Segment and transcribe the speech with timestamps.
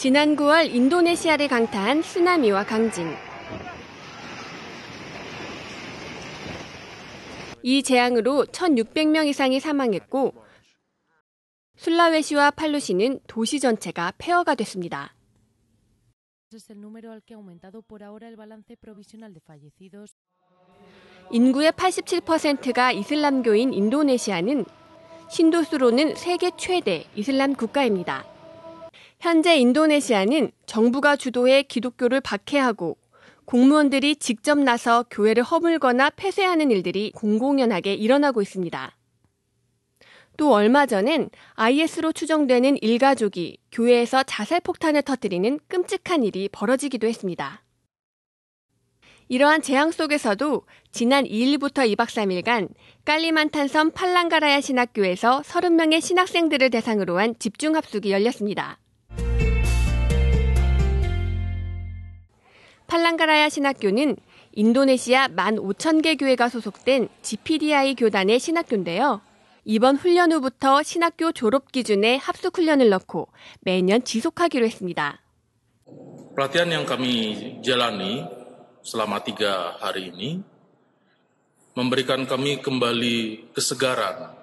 [0.00, 3.14] 지난 9월 인도네시아를 강타한 쓰나미와 강진.
[7.62, 10.32] 이 재앙으로 1,600명 이상이 사망했고
[11.76, 15.14] 술라웨시와 팔루시는 도시 전체가 폐허가 됐습니다.
[21.30, 24.64] 인구의 87%가 이슬람교인 인도네시아는
[25.28, 28.39] 신도수로는 세계 최대 이슬람 국가입니다.
[29.20, 32.96] 현재 인도네시아는 정부가 주도해 기독교를 박해하고
[33.44, 38.96] 공무원들이 직접 나서 교회를 허물거나 폐쇄하는 일들이 공공연하게 일어나고 있습니다.
[40.38, 47.62] 또 얼마 전엔 IS로 추정되는 일가족이 교회에서 자살 폭탄을 터뜨리는 끔찍한 일이 벌어지기도 했습니다.
[49.28, 50.62] 이러한 재앙 속에서도
[50.92, 52.70] 지난 2일부터 2박 3일간
[53.04, 58.78] 깔리만탄섬 팔랑가라야 신학교에서 30명의 신학생들을 대상으로 한 집중합숙이 열렸습니다.
[62.90, 64.16] 팔랑가라야 신학교는
[64.52, 69.20] 인도네시아 15,000개 교회가 소속된 GPDI 교단의 신학교인데요.
[69.64, 73.28] 이번 훈련 후부터 신학교 졸업 기준에 합숙 훈련을 넣고
[73.60, 75.22] 매년 지속하기로 했습니다.
[76.34, 78.26] Pelatihan yang kami jalani
[78.82, 80.42] selama tiga hari ini
[81.78, 84.34] memberikan kami kembali kesegaran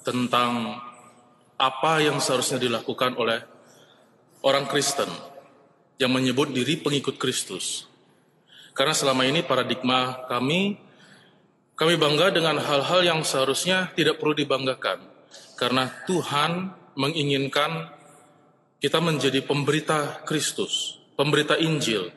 [0.00, 0.80] tentang
[1.60, 3.44] apa yang seharusnya dilakukan oleh
[4.44, 5.08] orang Kristen
[6.02, 7.86] yang menyebut diri pengikut Kristus.
[8.74, 10.74] Karena selama ini paradigma kami
[11.78, 15.02] kami bangga dengan hal-hal yang seharusnya tidak perlu dibanggakan,
[15.54, 17.90] karena Tuhan menginginkan
[18.82, 22.10] kita menjadi pemberita Kristus, pemberita Injil.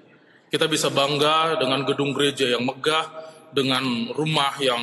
[0.49, 3.05] Kita bisa bangga dengan gedung gereja yang megah,
[3.53, 4.81] dengan rumah yang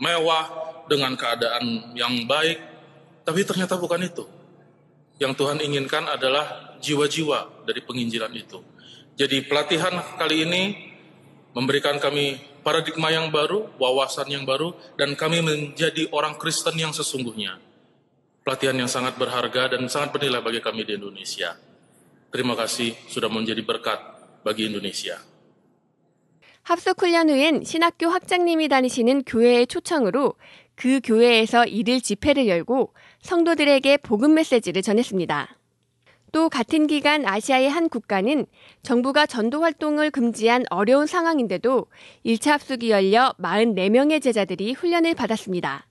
[0.00, 0.48] mewah,
[0.88, 2.58] dengan keadaan yang baik,
[3.22, 4.24] tapi ternyata bukan itu.
[5.20, 8.61] Yang Tuhan inginkan adalah jiwa-jiwa dari penginjilan itu.
[9.17, 10.63] Jadi pelatihan kali ini
[11.57, 17.57] memberikan kami paradigma yang baru, wawasan yang baru, dan kami menjadi orang Kristen yang sesungguhnya.
[18.45, 21.57] Pelatihan yang sangat berharga dan sangat bernilai bagi kami di Indonesia.
[22.29, 23.99] Terima kasih sudah menjadi berkat
[24.45, 25.17] bagi Indonesia.
[26.67, 30.35] 합숙 훈련 후엔 신학교 학장님이 다니시는 교회의 초청으로
[30.75, 35.57] 그 교회에서 일일 집회를 열고 성도들에게 복음 메시지를 전했습니다.
[36.32, 38.46] 또 같은 기간 아시아의 한 국가는
[38.82, 41.86] 정부가 전도 활동을 금지한 어려운 상황인데도
[42.24, 45.86] 1차 합숙이 열려 44명의 제자들이 훈련을 받았습니다.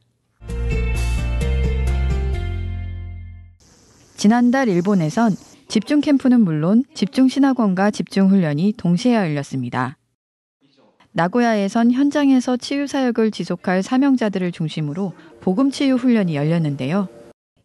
[4.17, 5.31] 지난달 일본에선
[5.67, 9.97] 집중 캠프는 물론 집중 신학원과 집중 훈련이 동시에 열렸습니다.
[11.13, 17.20] 나고야에선 현장에서 치유 사역을 지속할 사명자들을 중심으로 복음 치유 훈련이 열렸는데요.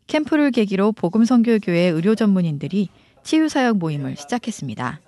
[0.06, 2.88] 캠프를 계기로 복음선교교회 의료 전문인들이
[3.22, 5.00] 치유사역 모임을 시작했습니다.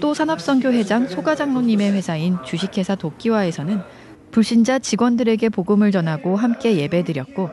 [0.00, 3.80] 또 산업선교 회장 소가장로님의 회사인 주식회사 도끼와에서는
[4.30, 7.50] 불신자 직원들에게 복음을 전하고 함께 예배드렸고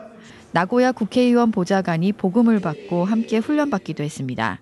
[0.52, 4.60] 나고야 국회의원 보좌관이 복음을 받고 함께 훈련받기도 했습니다.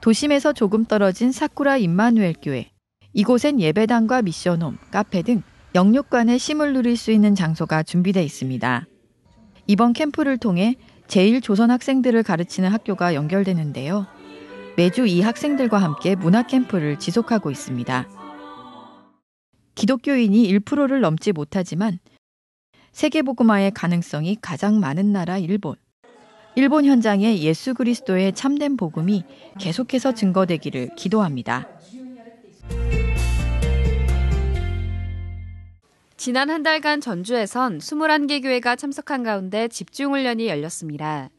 [0.00, 2.70] 도심에서 조금 떨어진 사쿠라 임마누엘 교회.
[3.12, 5.42] 이곳엔 예배당과 미션홈, 카페 등
[5.76, 8.86] 영육간의 쉼을 누릴 수 있는 장소가 준비되어 있습니다.
[9.66, 14.06] 이번 캠프를 통해 제1조선 학생들을 가르치는 학교가 연결되는데요.
[14.76, 18.08] 매주 이 학생들과 함께 문화 캠프를 지속하고 있습니다.
[19.74, 21.98] 기독교인이 1%를 넘지 못하지만
[22.92, 25.76] 세계복음화의 가능성이 가장 많은 나라 일본.
[26.54, 29.24] 일본 현장에 예수 그리스도의 참된 복음이
[29.58, 31.68] 계속해서 증거되기를 기도합니다.
[36.24, 41.30] 지난 한 달간 전주에선 21개 교회가 참석한 가운데 집중훈련이 열렸습니다.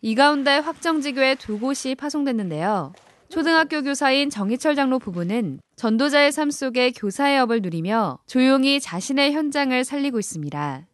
[0.00, 2.94] 이 가운데 확정지교회 두 곳이 파송됐는데요.
[3.28, 10.18] 초등학교 교사인 정희철 장로 부부는 전도자의 삶 속에 교사의 업을 누리며 조용히 자신의 현장을 살리고
[10.18, 10.86] 있습니다.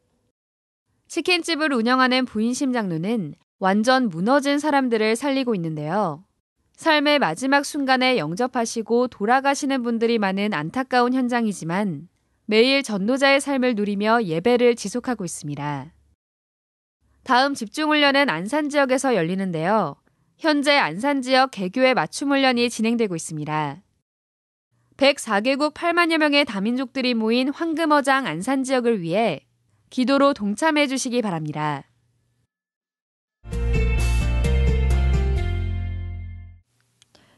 [1.06, 6.24] 치킨집을 운영하는 부인심 장로는 완전 무너진 사람들을 살리고 있는데요.
[6.74, 12.08] 삶의 마지막 순간에 영접하시고 돌아가시는 분들이 많은 안타까운 현장이지만
[12.46, 15.92] 매일 전도자의 삶을 누리며 예배를 지속하고 있습니다.
[17.22, 19.96] 다음 집중훈련은 안산 지역에서 열리는데요.
[20.38, 23.82] 현재 안산 지역 개교의 맞춤 훈련이 진행되고 있습니다.
[24.96, 29.46] 104개국 8만여 명의 다민족들이 모인 황금어장 안산 지역을 위해
[29.90, 31.84] 기도로 동참해 주시기 바랍니다.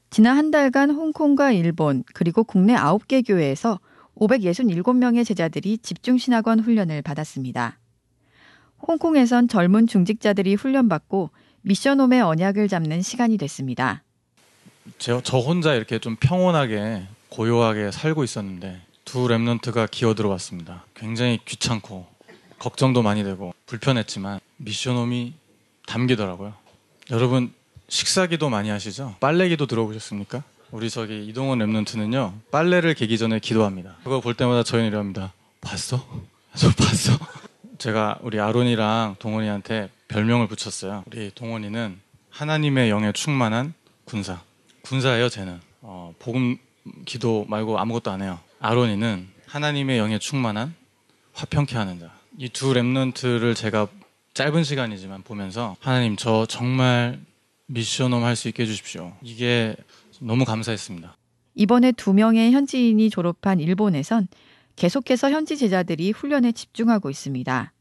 [0.08, 3.80] 지난 한 달간 홍콩과 일본 그리고 국내 9개 교회에서
[4.16, 7.78] 567명의 제자들이 집중신학원 훈련을 받았습니다.
[8.86, 11.30] 홍콩에선 젊은 중직자들이 훈련받고
[11.62, 14.02] 미션홈의 언약을 잡는 시간이 됐습니다.
[14.98, 20.84] 저, 저 혼자 이렇게 좀 평온하게 고요하게 살고 있었는데 두 랩런트가 기어 들어왔습니다.
[20.94, 22.06] 굉장히 귀찮고
[22.58, 25.34] 걱정도 많이 되고 불편했지만 미션홈이
[25.86, 26.54] 담기더라고요.
[27.10, 27.52] 여러분
[27.88, 29.16] 식사기도 많이 하시죠?
[29.20, 30.42] 빨래기도 들어보셨습니까?
[30.74, 33.94] 우리 저기 이동원 랩런트는요 빨래를 개기 전에 기도합니다.
[34.02, 35.32] 그거 볼 때마다 저희는 이럽니다.
[35.60, 36.04] 봤어?
[36.56, 37.12] 저 봤어?
[37.78, 41.04] 제가 우리 아론이랑 동원이한테 별명을 붙였어요.
[41.06, 42.00] 우리 동원이는
[42.30, 43.72] 하나님의 영에 충만한
[44.04, 44.42] 군사.
[44.82, 45.60] 군사예요, 쟤는.
[45.82, 46.58] 어, 복음
[47.04, 48.40] 기도 말고 아무것도 안 해요.
[48.58, 50.74] 아론이는 하나님의 영에 충만한
[51.34, 52.10] 화평케 하는 자.
[52.36, 53.86] 이 두 remnant를 제가
[54.34, 57.20] 짧은 시간이지만 보면서 하나님 저 정말
[57.66, 59.12] mission home 할 수 있게 해주십시오.
[59.22, 59.76] 이게
[60.21, 61.15] 너무 감사했습니다.
[61.55, 64.27] 이번에 두 명의 현지인이 졸업한 일본에선
[64.75, 67.73] 계속해서 현지 제자들이 훈련에 집중하고 있습니다.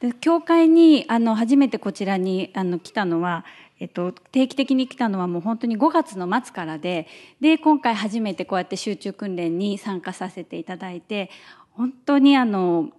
[0.00, 3.44] で教会にあの初めてこちらにあの来たのは、
[3.80, 7.08] えっと、定期的に来たのはもう本当に5月の末からで
[7.40, 11.30] で今回初めてこうやって集中訓練に参加させていただいて
[11.72, 12.90] 本当にあの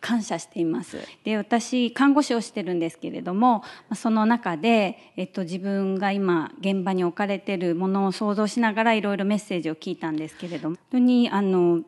[0.00, 0.98] 感謝しています。
[1.24, 3.62] で私看護師をしてるんですけれども
[3.94, 11.82] その中で、えっと、自分が今現場に置かれてるものを想像しながらいろいろメッセージを聞いたんですけれども本当にあの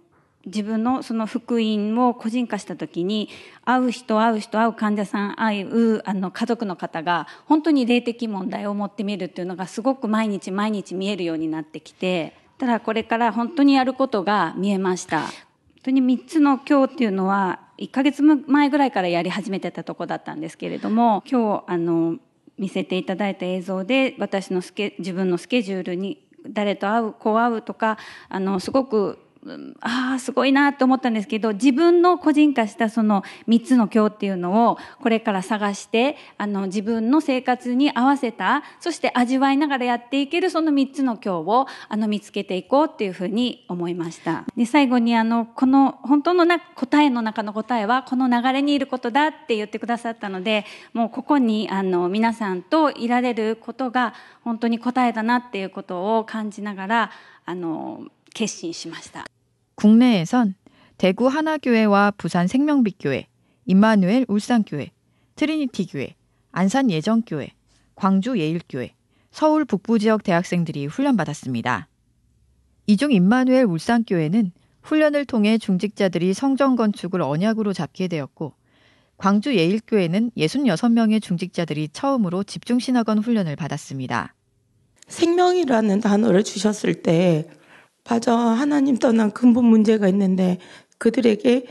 [0.47, 3.29] 自分のその福音を個人化した時に
[3.65, 15.21] 会う人会う人会う患者さん会うあの家族の方が本当に霊的問題を持ってみるっていうのがすごく毎日毎日見えるようになってきてただこれから本当にやることが見えました。
[15.21, 22.17] 本当に3つの今日っていうのは1ヶ月前ぐらいからやり始めてたとこだったんですけれども今日あの
[22.59, 27.99] 見せていただいた映像で私のスケ自分のスケジュールに誰と会うこう会うとか
[28.29, 29.19] あのすごく
[29.81, 44.45] ああすごいなと思ったんですけど自分の個人化したその3つの今日っていうのをこれから探してあの自分の生活に合わせたそして味わいながらやっていけるその3つの今日をあの見つけていこうっていうふうに思いました。
[44.57, 54.13] で最後にあのこの本当のな答えの中の答えはこの流れにいることだって言ってくださったのでもうここにあの皆さんといられることが
[54.45, 57.11] 本当に答えだなっていうことを感じながら
[57.47, 59.26] あの 決心しました
[59.76, 60.56] 국내에선
[60.98, 63.28] 대구 하나교회와 부산 생명빛교회,
[63.66, 64.92] 임마누엘 울산교회,
[65.36, 66.16] 트리니티교회,
[66.52, 67.50] 안산 예정교회,
[67.96, 68.94] 광주 예일교회,
[69.32, 71.90] 서울 북부 지역 대학생들이 훈련받았습니다.
[72.88, 74.52] 이 중 임마누엘 울산교회는
[74.84, 78.54] 훈련을 통해 중직자들이 성전 건축을 언약으로 잡게 되었고
[79.18, 84.34] 광주 예일교회는 66명의 중직자들이 처음으로 집중신학원 훈련을 받았습니다.
[85.08, 87.48] 생명이라는 단어를 주셨을 때
[88.11, 88.37] 맞아.
[88.37, 90.59] 하나님 떠난 근본 문제가 있는데
[90.99, 91.65] 그들에게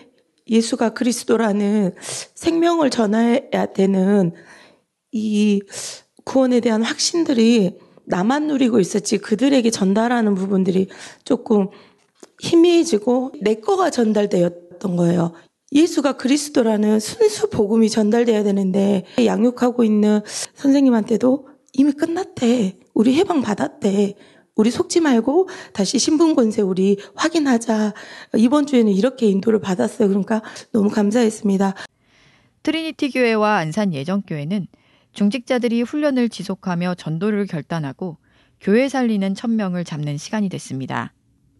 [0.47, 1.93] 예수가 그리스도라는
[2.33, 4.31] 생명을 전해야 되는
[5.11, 5.61] 이
[6.23, 10.87] 구원에 대한 확신들이 나만 누리고 있었지 그들에게 전달하는 부분들이
[11.25, 11.67] 조금
[12.39, 15.33] 희미해지고 내 거가 전달되었던 거예요.
[15.73, 20.21] 예수가 그리스도라는 순수 복음이 전달돼야 되는데 양육하고 있는
[20.55, 22.79] 선생님한테도 이미 끝났대.
[22.93, 24.15] 우리 해방 받았대.
[24.59, 27.93] 우리 속지 말고 다시 신분 권세 우리 확인하자.
[28.35, 30.09] 이번 주에는 이렇게 인도를 받았어요.
[30.09, 30.41] 그러니까
[30.73, 31.75] 너무 감사했습니다.
[32.63, 34.67] 트리니티 교회와 안산 예정 교회는
[35.13, 38.17] 중직자들이 훈련을 지속하며 전도를 결단하고
[38.59, 41.13] 교회 살리는 천명을 잡는 시간이 됐습니다.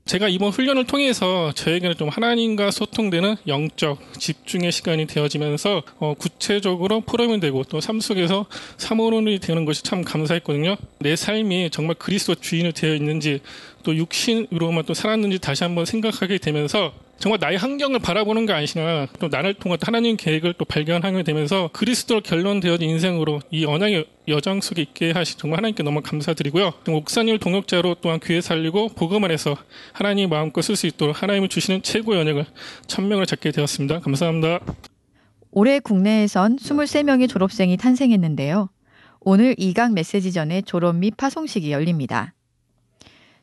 [0.10, 7.39] 제가 이번 훈련을 통해서 저에게는 좀 하나님과 소통되는 영적 집중의 시간이 되어지면서 어, 구체적으로 프로그램이
[7.39, 8.48] 되고 또 삶 속에서
[8.78, 10.78] 사모론이 되는 것이 참 감사했거든요.
[10.98, 13.42] 내 삶이 정말 그리스도 주인이 되어 있는지
[13.84, 19.28] 또 육신으로만 또 살았는지 다시 한번 생각하게 되면서 정말 나의 환경을 바라보는 게 아니라 또
[19.28, 25.12] 나를 통한 하나님 계획을 또 발견하게 되면서 그리스도로 결론되어진 인생으로 이 언약의 여정 속에 있게
[25.12, 26.74] 하시 정말 하나님께 너무 감사드리고요.
[26.88, 29.58] 옥산일 동역자로 또한 교회 살리고 복음 안에서
[29.92, 32.46] 하나님 마음껏 쓸 수 있도록 하나님을 주시는 최고의 언약을
[32.88, 34.00] 천명을 잡게 되었습니다.
[34.00, 34.60] 감사합니다.
[35.52, 38.70] 올해 국내에선 23명의 졸업생이 탄생했는데요.
[39.20, 42.34] 오늘 이강 메시지 전에 졸업 및 파송식이 열립니다.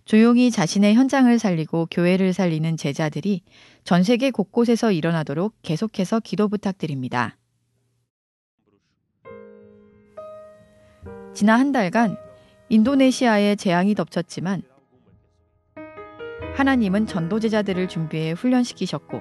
[0.06, 3.42] 조용히 자신의 현장을 살리고 교회를 살리는 제자들이
[3.82, 7.36] 전 세계 곳곳에서 일어나도록 계속해서 기도 부탁드립니다.
[11.34, 12.16] 지난 한 달간
[12.68, 14.62] 인도네시아에 재앙이 덮쳤지만
[16.54, 19.20] 하나님은 전도 제자들을 준비해 훈련시키셨고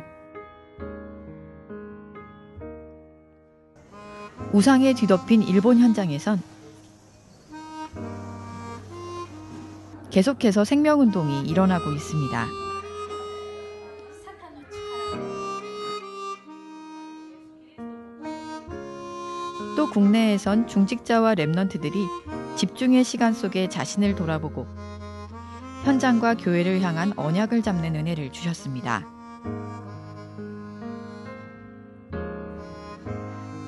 [4.54, 6.55] 우상에 뒤덮인 일본 현장에선
[10.15, 12.48] 계속해서 생명운동이 일어나고 있습니다.
[19.75, 21.91] 또 국내에선 중직자와 랩넌트들이
[22.55, 24.65] 집중의 시간 속에 자신을 돌아보고
[25.84, 29.05] 현장과 교회를 향한 언약을 잡는 은혜를 주셨습니다.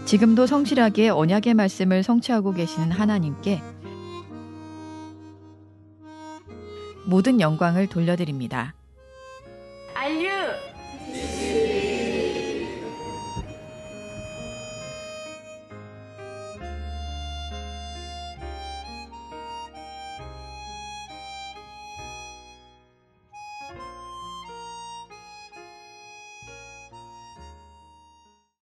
[0.05, 3.61] 지금도 성실하게 언약의 말씀을 성취하고 계시는 하나님께
[7.07, 8.73] 모든 영광을 돌려드립니다.
[9.95, 10.36] 알류